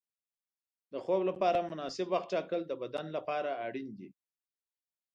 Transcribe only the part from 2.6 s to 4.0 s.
د بدن لپاره اړین